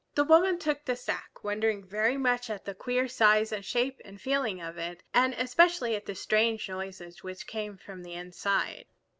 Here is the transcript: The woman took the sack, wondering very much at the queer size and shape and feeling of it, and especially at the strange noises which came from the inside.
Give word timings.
The 0.15 0.23
woman 0.23 0.57
took 0.57 0.83
the 0.83 0.95
sack, 0.95 1.43
wondering 1.43 1.85
very 1.85 2.17
much 2.17 2.49
at 2.49 2.65
the 2.65 2.73
queer 2.73 3.07
size 3.07 3.51
and 3.51 3.63
shape 3.63 4.01
and 4.03 4.19
feeling 4.19 4.59
of 4.59 4.79
it, 4.79 5.03
and 5.13 5.35
especially 5.35 5.95
at 5.95 6.07
the 6.07 6.15
strange 6.15 6.67
noises 6.67 7.21
which 7.21 7.45
came 7.45 7.77
from 7.77 8.01
the 8.01 8.13
inside. 8.15 8.85